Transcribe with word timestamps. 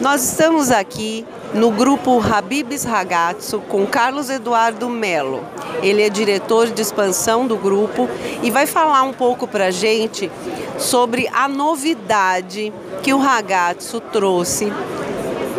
Nós 0.00 0.22
estamos 0.22 0.70
aqui 0.70 1.26
no 1.54 1.70
grupo 1.70 2.20
Habibs 2.20 2.84
Ragazzo 2.84 3.60
com 3.60 3.86
Carlos 3.86 4.28
Eduardo 4.28 4.90
Melo. 4.90 5.42
Ele 5.82 6.02
é 6.02 6.10
diretor 6.10 6.66
de 6.66 6.82
expansão 6.82 7.46
do 7.46 7.56
grupo 7.56 8.06
e 8.42 8.50
vai 8.50 8.66
falar 8.66 9.02
um 9.04 9.12
pouco 9.12 9.46
para 9.46 9.70
gente 9.70 10.30
sobre 10.78 11.26
a 11.32 11.48
novidade 11.48 12.72
que 13.02 13.14
o 13.14 13.18
Ragazzo 13.18 13.98
trouxe 14.00 14.70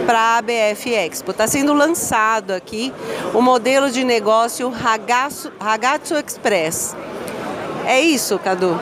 para 0.05 0.19
a 0.19 0.37
ABF 0.37 0.93
Expo. 0.93 1.31
Está 1.31 1.47
sendo 1.47 1.73
lançado 1.73 2.51
aqui 2.51 2.93
o 3.33 3.41
modelo 3.41 3.89
de 3.89 4.03
negócio 4.03 4.69
Ragazzo, 4.69 5.51
Ragazzo 5.59 6.13
Express. 6.15 6.95
É 7.85 7.99
isso, 7.99 8.37
Cadu? 8.37 8.79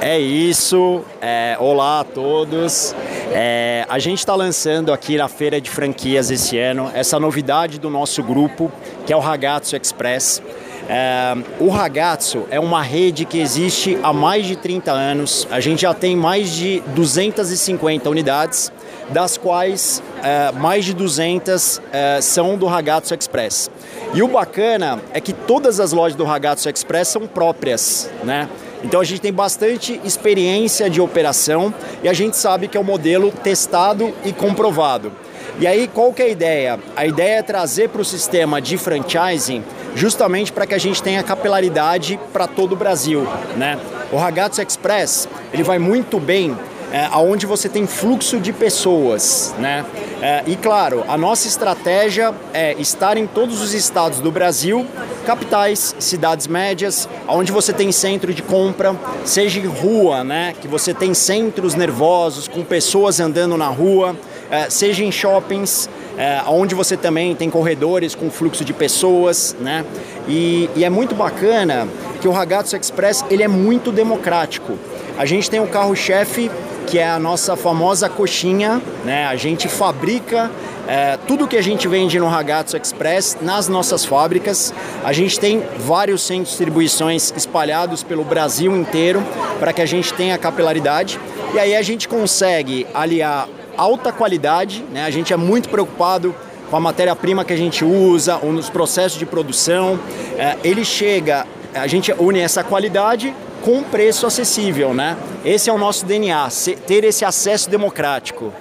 É 0.00 0.18
isso. 0.18 1.04
É, 1.20 1.56
olá 1.60 2.00
a 2.00 2.04
todos. 2.04 2.94
É, 3.34 3.86
a 3.88 3.98
gente 3.98 4.18
está 4.18 4.34
lançando 4.34 4.92
aqui 4.92 5.16
na 5.16 5.26
Feira 5.26 5.58
de 5.58 5.70
Franquias 5.70 6.30
esse 6.30 6.58
ano 6.58 6.90
essa 6.94 7.18
novidade 7.18 7.80
do 7.80 7.88
nosso 7.88 8.22
grupo, 8.22 8.70
que 9.06 9.12
é 9.12 9.16
o 9.16 9.20
Ragazzo 9.20 9.74
Express. 9.74 10.42
É, 10.86 11.34
o 11.58 11.70
Ragazzo 11.70 12.46
é 12.50 12.60
uma 12.60 12.82
rede 12.82 13.24
que 13.24 13.40
existe 13.40 13.98
há 14.02 14.12
mais 14.12 14.44
de 14.44 14.56
30 14.56 14.92
anos. 14.92 15.48
A 15.50 15.60
gente 15.60 15.82
já 15.82 15.94
tem 15.94 16.14
mais 16.14 16.50
de 16.50 16.80
250 16.88 18.10
unidades, 18.10 18.70
das 19.08 19.38
quais 19.38 20.02
é, 20.22 20.52
mais 20.52 20.84
de 20.84 20.92
200 20.92 21.80
é, 21.90 22.20
são 22.20 22.58
do 22.58 22.66
Ragazzo 22.66 23.14
Express. 23.14 23.70
E 24.12 24.22
o 24.22 24.28
bacana 24.28 25.00
é 25.14 25.20
que 25.20 25.32
todas 25.32 25.80
as 25.80 25.92
lojas 25.92 26.16
do 26.16 26.24
Ragazzo 26.24 26.68
Express 26.68 27.08
são 27.08 27.26
próprias, 27.26 28.10
né? 28.24 28.46
Então 28.84 29.00
a 29.00 29.04
gente 29.04 29.20
tem 29.20 29.32
bastante 29.32 30.00
experiência 30.04 30.90
de 30.90 31.00
operação 31.00 31.72
e 32.02 32.08
a 32.08 32.12
gente 32.12 32.36
sabe 32.36 32.68
que 32.68 32.76
é 32.76 32.80
um 32.80 32.84
modelo 32.84 33.30
testado 33.30 34.12
e 34.24 34.32
comprovado. 34.32 35.12
E 35.58 35.66
aí 35.66 35.86
qual 35.86 36.12
que 36.12 36.22
é 36.22 36.26
a 36.26 36.28
ideia? 36.28 36.80
A 36.96 37.06
ideia 37.06 37.38
é 37.38 37.42
trazer 37.42 37.88
para 37.90 38.00
o 38.00 38.04
sistema 38.04 38.60
de 38.60 38.76
franchising 38.76 39.62
justamente 39.94 40.52
para 40.52 40.66
que 40.66 40.74
a 40.74 40.78
gente 40.78 41.02
tenha 41.02 41.22
capilaridade 41.22 42.18
para 42.32 42.46
todo 42.46 42.72
o 42.72 42.76
Brasil, 42.76 43.26
né? 43.56 43.78
O 44.10 44.16
Ragazzo 44.16 44.62
Express 44.62 45.28
ele 45.52 45.62
vai 45.62 45.78
muito 45.78 46.18
bem 46.18 46.56
é, 46.92 47.08
aonde 47.10 47.46
você 47.46 47.70
tem 47.70 47.86
fluxo 47.86 48.38
de 48.38 48.52
pessoas, 48.52 49.54
né? 49.58 49.84
É, 50.20 50.42
e 50.46 50.54
claro, 50.54 51.02
a 51.08 51.16
nossa 51.16 51.48
estratégia 51.48 52.34
é 52.52 52.74
estar 52.74 53.16
em 53.16 53.26
todos 53.26 53.62
os 53.62 53.72
estados 53.72 54.20
do 54.20 54.30
Brasil, 54.30 54.86
capitais, 55.24 55.96
cidades 55.98 56.46
médias, 56.46 57.08
onde 57.26 57.50
você 57.50 57.72
tem 57.72 57.90
centro 57.90 58.34
de 58.34 58.42
compra, 58.42 58.94
seja 59.24 59.58
em 59.58 59.66
rua, 59.66 60.22
né? 60.22 60.54
Que 60.60 60.68
você 60.68 60.92
tem 60.92 61.14
centros 61.14 61.74
nervosos 61.74 62.46
com 62.46 62.62
pessoas 62.62 63.18
andando 63.20 63.56
na 63.56 63.68
rua, 63.68 64.14
é, 64.50 64.68
seja 64.68 65.02
em 65.02 65.10
shoppings, 65.10 65.88
é, 66.18 66.42
onde 66.46 66.74
você 66.74 66.94
também 66.94 67.34
tem 67.34 67.48
corredores 67.48 68.14
com 68.14 68.30
fluxo 68.30 68.66
de 68.66 68.74
pessoas, 68.74 69.56
né? 69.58 69.82
E, 70.28 70.68
e 70.76 70.84
é 70.84 70.90
muito 70.90 71.14
bacana 71.14 71.88
que 72.20 72.28
o 72.28 72.32
Ragazzo 72.32 72.76
Express 72.76 73.24
ele 73.30 73.42
é 73.42 73.48
muito 73.48 73.90
democrático. 73.90 74.78
A 75.16 75.24
gente 75.24 75.50
tem 75.50 75.58
um 75.58 75.66
carro-chefe 75.66 76.50
que 76.86 76.98
é 76.98 77.08
a 77.08 77.18
nossa 77.18 77.56
famosa 77.56 78.08
coxinha. 78.08 78.80
Né? 79.04 79.26
A 79.26 79.36
gente 79.36 79.68
fabrica 79.68 80.50
é, 80.86 81.16
tudo 81.26 81.46
que 81.46 81.56
a 81.56 81.62
gente 81.62 81.86
vende 81.86 82.18
no 82.18 82.26
Ragazzo 82.26 82.76
Express 82.76 83.38
nas 83.40 83.68
nossas 83.68 84.04
fábricas. 84.04 84.74
A 85.04 85.12
gente 85.12 85.38
tem 85.38 85.62
vários 85.78 86.22
centros 86.22 86.48
de 86.48 86.56
distribuições 86.56 87.32
espalhados 87.36 88.02
pelo 88.02 88.24
Brasil 88.24 88.76
inteiro 88.76 89.22
para 89.58 89.72
que 89.72 89.80
a 89.80 89.86
gente 89.86 90.12
tenha 90.14 90.36
capilaridade. 90.36 91.18
E 91.54 91.58
aí 91.58 91.76
a 91.76 91.82
gente 91.82 92.08
consegue 92.08 92.86
aliar 92.92 93.48
alta 93.76 94.12
qualidade, 94.12 94.84
né? 94.92 95.04
a 95.04 95.10
gente 95.10 95.32
é 95.32 95.36
muito 95.36 95.68
preocupado 95.68 96.34
com 96.70 96.76
a 96.76 96.80
matéria-prima 96.80 97.44
que 97.44 97.52
a 97.52 97.56
gente 97.56 97.84
usa, 97.84 98.38
ou 98.42 98.50
nos 98.50 98.70
processos 98.70 99.18
de 99.18 99.26
produção. 99.26 99.98
É, 100.38 100.56
ele 100.64 100.84
chega, 100.84 101.46
a 101.74 101.86
gente 101.86 102.12
une 102.18 102.38
essa 102.38 102.64
qualidade 102.64 103.34
com 103.62 103.82
preço 103.82 104.26
acessível, 104.26 104.92
né? 104.92 105.16
Esse 105.44 105.70
é 105.70 105.72
o 105.72 105.78
nosso 105.78 106.04
DNA, 106.04 106.48
ter 106.86 107.04
esse 107.04 107.24
acesso 107.24 107.70
democrático. 107.70 108.52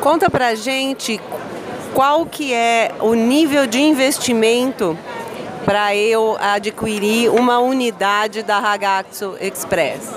Conta 0.00 0.30
pra 0.30 0.54
gente 0.54 1.20
qual 1.94 2.24
que 2.24 2.52
é 2.54 2.92
o 3.00 3.14
nível 3.14 3.66
de 3.66 3.80
investimento 3.80 4.96
para 5.64 5.94
eu 5.94 6.36
adquirir 6.40 7.30
uma 7.30 7.58
unidade 7.58 8.42
da 8.42 8.58
Ragazzo 8.58 9.36
Express? 9.40 10.10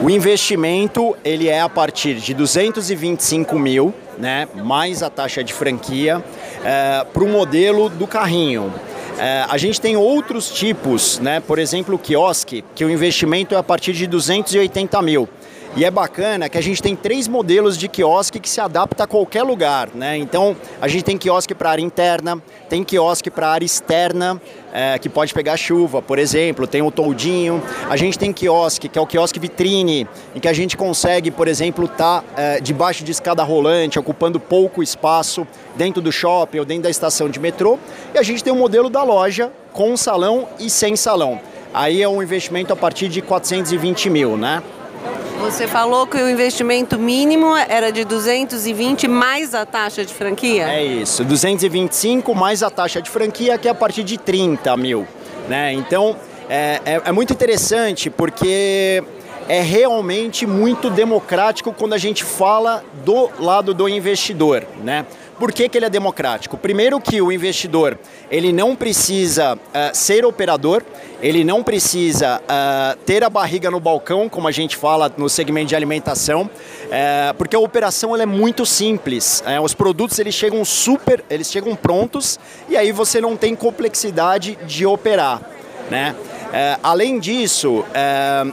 O 0.00 0.08
investimento 0.08 1.16
ele 1.24 1.48
é 1.48 1.60
a 1.60 1.68
partir 1.68 2.14
de 2.14 2.32
225 2.32 3.58
mil, 3.58 3.92
né, 4.16 4.46
mais 4.54 5.02
a 5.02 5.10
taxa 5.10 5.42
de 5.42 5.52
franquia, 5.52 6.22
é, 6.64 7.04
para 7.12 7.24
o 7.24 7.28
modelo 7.28 7.88
do 7.88 8.06
carrinho. 8.06 8.72
É, 9.18 9.44
a 9.48 9.58
gente 9.58 9.80
tem 9.80 9.96
outros 9.96 10.50
tipos, 10.50 11.18
né? 11.18 11.40
por 11.40 11.58
exemplo, 11.58 11.96
o 11.96 11.98
quiosque, 11.98 12.64
que 12.74 12.84
o 12.84 12.90
investimento 12.90 13.54
é 13.54 13.58
a 13.58 13.62
partir 13.62 13.92
de 13.92 14.06
280 14.06 15.02
mil. 15.02 15.28
E 15.78 15.84
é 15.84 15.92
bacana 15.92 16.48
que 16.48 16.58
a 16.58 16.60
gente 16.60 16.82
tem 16.82 16.96
três 16.96 17.28
modelos 17.28 17.78
de 17.78 17.86
quiosque 17.86 18.40
que 18.40 18.50
se 18.50 18.60
adapta 18.60 19.04
a 19.04 19.06
qualquer 19.06 19.44
lugar, 19.44 19.90
né? 19.94 20.16
Então 20.16 20.56
a 20.80 20.88
gente 20.88 21.04
tem 21.04 21.16
quiosque 21.16 21.54
para 21.54 21.70
área 21.70 21.82
interna, 21.82 22.42
tem 22.68 22.82
quiosque 22.82 23.30
para 23.30 23.48
área 23.48 23.64
externa, 23.64 24.42
é, 24.72 24.98
que 24.98 25.08
pode 25.08 25.32
pegar 25.32 25.56
chuva, 25.56 26.02
por 26.02 26.18
exemplo, 26.18 26.66
tem 26.66 26.82
o 26.82 26.90
toldinho. 26.90 27.62
A 27.88 27.96
gente 27.96 28.18
tem 28.18 28.32
quiosque, 28.32 28.88
que 28.88 28.98
é 28.98 29.00
o 29.00 29.06
quiosque 29.06 29.38
vitrine, 29.38 30.04
em 30.34 30.40
que 30.40 30.48
a 30.48 30.52
gente 30.52 30.76
consegue, 30.76 31.30
por 31.30 31.46
exemplo, 31.46 31.84
estar 31.84 32.22
tá, 32.22 32.24
é, 32.36 32.60
debaixo 32.60 33.04
de 33.04 33.12
escada 33.12 33.44
rolante, 33.44 34.00
ocupando 34.00 34.40
pouco 34.40 34.82
espaço 34.82 35.46
dentro 35.76 36.02
do 36.02 36.10
shopping 36.10 36.58
ou 36.58 36.64
dentro 36.64 36.82
da 36.82 36.90
estação 36.90 37.30
de 37.30 37.38
metrô. 37.38 37.78
E 38.12 38.18
a 38.18 38.22
gente 38.24 38.42
tem 38.42 38.52
o 38.52 38.56
modelo 38.56 38.90
da 38.90 39.04
loja 39.04 39.52
com 39.72 39.96
salão 39.96 40.48
e 40.58 40.68
sem 40.68 40.96
salão. 40.96 41.40
Aí 41.72 42.02
é 42.02 42.08
um 42.08 42.20
investimento 42.20 42.72
a 42.72 42.76
partir 42.76 43.08
de 43.08 43.22
420 43.22 44.10
mil, 44.10 44.36
né? 44.36 44.60
Você 45.40 45.68
falou 45.68 46.06
que 46.06 46.16
o 46.16 46.28
investimento 46.28 46.98
mínimo 46.98 47.56
era 47.56 47.92
de 47.92 48.04
220 48.04 49.06
mais 49.06 49.54
a 49.54 49.64
taxa 49.64 50.04
de 50.04 50.12
franquia? 50.12 50.68
É 50.68 50.84
isso, 50.84 51.24
225 51.24 52.34
mais 52.34 52.62
a 52.62 52.68
taxa 52.68 53.00
de 53.00 53.08
franquia, 53.08 53.56
que 53.56 53.68
é 53.68 53.70
a 53.70 53.74
partir 53.74 54.02
de 54.02 54.18
30 54.18 54.76
mil. 54.76 55.06
Né? 55.48 55.72
Então, 55.72 56.16
é, 56.48 56.80
é, 56.84 57.02
é 57.04 57.12
muito 57.12 57.32
interessante 57.32 58.10
porque 58.10 59.02
é 59.48 59.60
realmente 59.62 60.46
muito 60.46 60.90
democrático 60.90 61.72
quando 61.72 61.94
a 61.94 61.98
gente 61.98 62.24
fala 62.24 62.84
do 63.04 63.30
lado 63.38 63.72
do 63.72 63.88
investidor, 63.88 64.66
né? 64.82 65.06
Por 65.38 65.52
que, 65.52 65.68
que 65.68 65.78
ele 65.78 65.86
é 65.86 65.90
democrático? 65.90 66.56
Primeiro 66.56 67.00
que 67.00 67.22
o 67.22 67.30
investidor 67.30 67.96
ele 68.28 68.52
não 68.52 68.74
precisa 68.74 69.54
uh, 69.54 69.58
ser 69.92 70.24
operador, 70.24 70.82
ele 71.20 71.42
não 71.42 71.62
precisa 71.62 72.40
uh, 72.40 72.96
ter 73.04 73.24
a 73.24 73.30
barriga 73.30 73.70
no 73.70 73.80
balcão, 73.80 74.28
como 74.28 74.46
a 74.46 74.52
gente 74.52 74.76
fala 74.76 75.12
no 75.16 75.28
segmento 75.28 75.68
de 75.68 75.76
alimentação, 75.76 76.42
uh, 76.42 77.34
porque 77.36 77.56
a 77.56 77.58
operação 77.58 78.16
é 78.16 78.24
muito 78.24 78.64
simples. 78.64 79.42
Uh, 79.46 79.60
os 79.62 79.74
produtos 79.74 80.18
eles 80.18 80.34
chegam 80.34 80.64
super, 80.64 81.24
eles 81.28 81.50
chegam 81.50 81.74
prontos 81.74 82.38
e 82.68 82.76
aí 82.76 82.92
você 82.92 83.20
não 83.20 83.36
tem 83.36 83.54
complexidade 83.54 84.56
de 84.66 84.86
operar, 84.86 85.40
né? 85.90 86.14
além 86.82 87.18
disso, 87.18 87.84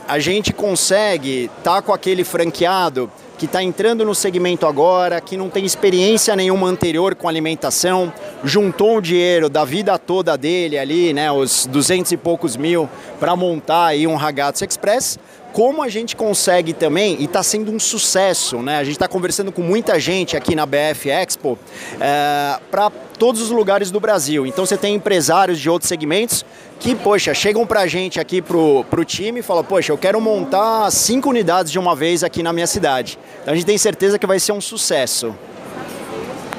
a 0.06 0.18
gente 0.18 0.52
consegue 0.52 1.50
estar 1.58 1.76
tá 1.76 1.82
com 1.82 1.94
aquele 1.94 2.24
franqueado 2.24 3.10
que 3.36 3.44
está 3.44 3.62
entrando 3.62 4.04
no 4.04 4.14
segmento 4.14 4.66
agora, 4.66 5.20
que 5.20 5.36
não 5.36 5.48
tem 5.48 5.64
experiência 5.64 6.34
nenhuma 6.34 6.68
anterior 6.68 7.14
com 7.14 7.28
alimentação, 7.28 8.12
juntou 8.44 8.98
o 8.98 9.00
dinheiro 9.00 9.48
da 9.48 9.64
vida 9.64 9.98
toda 9.98 10.36
dele 10.36 10.78
ali, 10.78 11.12
né, 11.12 11.30
os 11.30 11.66
200 11.66 12.12
e 12.12 12.16
poucos 12.16 12.56
mil, 12.56 12.88
para 13.18 13.34
montar 13.34 13.86
aí 13.86 14.06
um 14.06 14.14
Ragazzo 14.14 14.64
Express, 14.64 15.18
como 15.56 15.82
a 15.82 15.88
gente 15.88 16.14
consegue 16.14 16.74
também, 16.74 17.16
e 17.18 17.24
está 17.24 17.42
sendo 17.42 17.72
um 17.72 17.80
sucesso, 17.80 18.58
né? 18.58 18.76
A 18.76 18.84
gente 18.84 18.92
está 18.92 19.08
conversando 19.08 19.50
com 19.50 19.62
muita 19.62 19.98
gente 19.98 20.36
aqui 20.36 20.54
na 20.54 20.66
BF 20.66 21.08
Expo 21.08 21.58
é, 21.98 22.58
para 22.70 22.92
todos 23.18 23.40
os 23.40 23.48
lugares 23.48 23.90
do 23.90 23.98
Brasil. 23.98 24.46
Então 24.46 24.66
você 24.66 24.76
tem 24.76 24.94
empresários 24.94 25.58
de 25.58 25.70
outros 25.70 25.88
segmentos 25.88 26.44
que, 26.78 26.94
poxa, 26.94 27.32
chegam 27.32 27.66
para 27.66 27.80
a 27.80 27.86
gente 27.86 28.20
aqui 28.20 28.42
pro, 28.42 28.84
pro 28.90 29.02
time 29.02 29.40
e 29.40 29.42
falam, 29.42 29.64
poxa, 29.64 29.90
eu 29.90 29.96
quero 29.96 30.20
montar 30.20 30.90
cinco 30.90 31.30
unidades 31.30 31.72
de 31.72 31.78
uma 31.78 31.96
vez 31.96 32.22
aqui 32.22 32.42
na 32.42 32.52
minha 32.52 32.66
cidade. 32.66 33.18
Então 33.40 33.54
a 33.54 33.56
gente 33.56 33.66
tem 33.66 33.78
certeza 33.78 34.18
que 34.18 34.26
vai 34.26 34.38
ser 34.38 34.52
um 34.52 34.60
sucesso. 34.60 35.34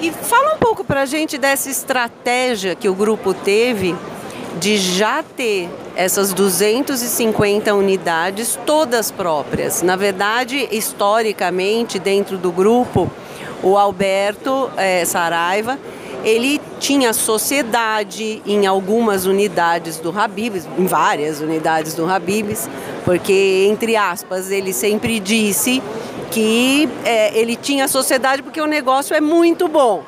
E 0.01 0.12
fala 0.12 0.56
um 0.56 0.56
pouco 0.77 0.83
para 0.83 1.01
a 1.01 1.06
gente 1.06 1.39
dessa 1.39 1.71
estratégia 1.71 2.75
que 2.75 2.88
o 2.88 2.94
grupo 2.94 3.33
teve 3.33 3.95
de 4.59 4.77
já 4.77 5.24
ter 5.24 5.68
essas 5.95 6.33
250 6.33 7.74
unidades 7.74 8.59
todas 8.63 9.09
próprias. 9.09 9.81
Na 9.81 9.95
verdade, 9.95 10.68
historicamente, 10.71 11.97
dentro 11.97 12.38
do 12.38 12.51
grupo, 12.51 13.09
o 13.63 13.75
Alberto 13.75 14.69
é, 14.77 15.03
Saraiva, 15.03 15.79
ele 16.24 16.62
tinha 16.79 17.12
sociedade 17.12 18.44
em 18.45 18.68
algumas 18.68 19.25
unidades 19.25 19.97
do 19.97 20.13
Habibs, 20.15 20.68
em 20.77 20.85
várias 20.85 21.41
unidades 21.41 21.95
do 21.95 22.07
Habibs, 22.07 22.69
porque, 23.03 23.68
entre 23.68 23.95
aspas, 23.95 24.51
ele 24.51 24.74
sempre 24.74 25.19
disse 25.19 25.81
que 26.29 26.88
é, 27.03 27.35
ele 27.35 27.56
tinha 27.56 27.88
sociedade 27.88 28.44
porque 28.44 28.62
o 28.62 28.68
negócio 28.68 29.15
é 29.15 29.21
muito 29.21 29.68
bom 29.68 30.03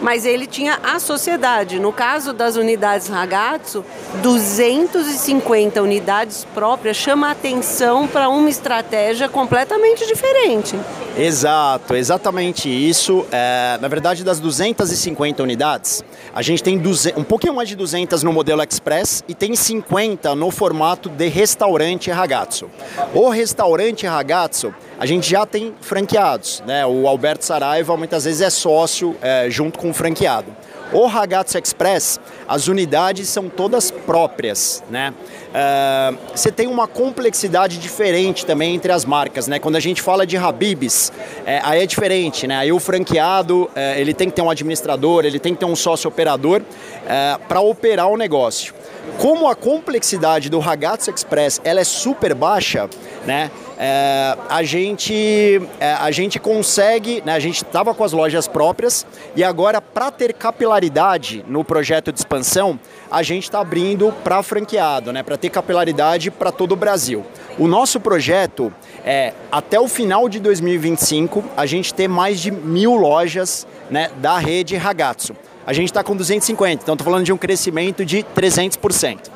mas 0.00 0.24
ele 0.24 0.46
tinha 0.46 0.78
a 0.82 0.98
sociedade. 0.98 1.78
No 1.78 1.92
caso 1.92 2.32
das 2.32 2.56
unidades 2.56 3.08
Ragazzo, 3.08 3.84
250 4.22 5.82
unidades 5.82 6.46
próprias 6.54 6.96
chama 6.96 7.30
atenção 7.30 8.06
para 8.06 8.28
uma 8.28 8.48
estratégia 8.48 9.28
completamente 9.28 10.06
diferente. 10.06 10.76
Exato, 11.18 11.96
exatamente 11.96 12.68
isso. 12.68 13.26
É, 13.32 13.76
na 13.80 13.88
verdade, 13.88 14.22
das 14.22 14.38
250 14.38 15.42
unidades, 15.42 16.04
a 16.32 16.42
gente 16.42 16.62
tem 16.62 16.78
200, 16.78 17.20
um 17.20 17.24
pouquinho 17.24 17.54
mais 17.54 17.68
de 17.68 17.74
200 17.74 18.22
no 18.22 18.32
modelo 18.32 18.62
Express 18.62 19.24
e 19.26 19.34
tem 19.34 19.56
50 19.56 20.36
no 20.36 20.52
formato 20.52 21.08
de 21.08 21.26
restaurante 21.26 22.08
Ragazzo. 22.10 22.70
O 23.12 23.28
restaurante 23.30 24.06
Ragazzo 24.06 24.72
a 24.96 25.06
gente 25.06 25.28
já 25.28 25.44
tem 25.44 25.74
franqueados, 25.80 26.62
né? 26.64 26.86
O 26.86 27.08
Alberto 27.08 27.44
Saraiva 27.44 27.96
muitas 27.96 28.24
vezes 28.24 28.40
é 28.40 28.50
sócio 28.50 29.16
é, 29.20 29.50
junto 29.50 29.76
com 29.76 29.90
o 29.90 29.94
franqueado. 29.94 30.54
O 30.90 31.06
Ragazzo 31.06 31.58
Express, 31.58 32.18
as 32.46 32.66
unidades 32.66 33.28
são 33.28 33.48
todas 33.48 33.90
próprias, 33.90 34.82
né? 34.88 35.12
Uh, 35.48 36.18
você 36.34 36.50
tem 36.50 36.66
uma 36.66 36.86
complexidade 36.86 37.78
diferente 37.78 38.46
também 38.46 38.74
entre 38.74 38.90
as 38.90 39.04
marcas, 39.04 39.46
né? 39.46 39.58
Quando 39.58 39.76
a 39.76 39.80
gente 39.80 40.00
fala 40.00 40.26
de 40.26 40.36
Habibs, 40.36 41.12
é, 41.44 41.60
aí 41.62 41.82
é 41.82 41.86
diferente, 41.86 42.46
né? 42.46 42.56
Aí 42.56 42.72
o 42.72 42.78
franqueado, 42.78 43.70
é, 43.74 44.00
ele 44.00 44.14
tem 44.14 44.30
que 44.30 44.36
ter 44.36 44.40
um 44.40 44.48
administrador, 44.48 45.26
ele 45.26 45.38
tem 45.38 45.52
que 45.52 45.60
ter 45.60 45.66
um 45.66 45.76
sócio 45.76 46.08
operador 46.08 46.62
é, 47.06 47.38
para 47.46 47.60
operar 47.60 48.08
o 48.08 48.16
negócio. 48.16 48.72
Como 49.18 49.48
a 49.48 49.54
complexidade 49.54 50.48
do 50.48 50.58
Ragazzo 50.58 51.10
Express 51.10 51.60
ela 51.64 51.80
é 51.80 51.84
super 51.84 52.34
baixa, 52.34 52.88
né? 53.26 53.50
É, 53.80 54.36
a, 54.48 54.64
gente, 54.64 55.62
é, 55.78 55.92
a 55.92 56.10
gente 56.10 56.40
consegue, 56.40 57.22
né, 57.24 57.32
a 57.32 57.38
gente 57.38 57.62
estava 57.62 57.94
com 57.94 58.02
as 58.02 58.12
lojas 58.12 58.48
próprias 58.48 59.06
e 59.36 59.44
agora, 59.44 59.80
para 59.80 60.10
ter 60.10 60.32
capilaridade 60.32 61.44
no 61.46 61.62
projeto 61.62 62.10
de 62.10 62.18
expansão, 62.18 62.80
a 63.08 63.22
gente 63.22 63.44
está 63.44 63.60
abrindo 63.60 64.12
para 64.24 64.42
franqueado, 64.42 65.12
né, 65.12 65.22
para 65.22 65.36
ter 65.36 65.48
capilaridade 65.50 66.28
para 66.28 66.50
todo 66.50 66.72
o 66.72 66.76
Brasil. 66.76 67.24
O 67.56 67.68
nosso 67.68 68.00
projeto 68.00 68.72
é, 69.04 69.32
até 69.50 69.78
o 69.78 69.86
final 69.86 70.28
de 70.28 70.40
2025, 70.40 71.44
a 71.56 71.64
gente 71.64 71.94
ter 71.94 72.08
mais 72.08 72.40
de 72.40 72.50
mil 72.50 72.96
lojas 72.96 73.64
né, 73.88 74.10
da 74.16 74.38
rede 74.38 74.76
Ragazzo. 74.76 75.36
A 75.64 75.72
gente 75.72 75.86
está 75.90 76.02
com 76.02 76.16
250, 76.16 76.82
então 76.82 76.94
estou 76.94 77.04
falando 77.04 77.24
de 77.24 77.32
um 77.32 77.36
crescimento 77.36 78.04
de 78.04 78.24
300%. 78.34 79.30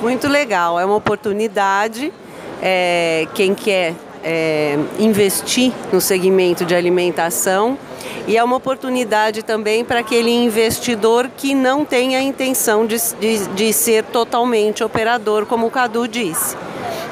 Muito 0.00 0.26
legal, 0.26 0.80
é 0.80 0.86
uma 0.86 0.96
oportunidade 0.96 2.10
é, 2.62 3.26
quem 3.34 3.54
quer 3.54 3.94
é, 4.22 4.78
investir 4.98 5.72
no 5.92 6.00
segmento 6.00 6.64
de 6.64 6.74
alimentação 6.74 7.78
e 8.26 8.36
é 8.36 8.44
uma 8.44 8.56
oportunidade 8.56 9.42
também 9.42 9.84
para 9.84 10.00
aquele 10.00 10.30
investidor 10.30 11.28
que 11.36 11.54
não 11.54 11.84
tem 11.84 12.16
a 12.16 12.22
intenção 12.22 12.86
de, 12.86 12.96
de, 13.18 13.46
de 13.48 13.72
ser 13.72 14.04
totalmente 14.04 14.84
operador, 14.84 15.46
como 15.46 15.66
o 15.66 15.70
Cadu 15.70 16.06
disse. 16.06 16.56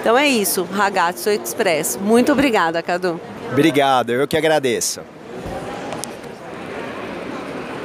Então 0.01 0.17
é 0.17 0.29
isso, 0.29 0.63
Ragazzo 0.65 1.31
Express. 1.31 1.99
Muito 2.01 2.33
obrigada, 2.33 2.83
Cadu. 2.83 3.21
Obrigado, 3.51 4.11
eu 4.11 4.29
que 4.29 4.37
agradeço. 4.37 5.01